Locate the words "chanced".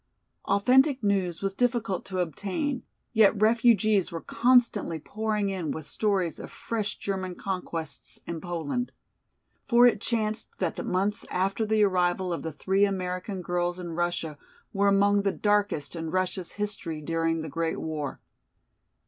10.01-10.57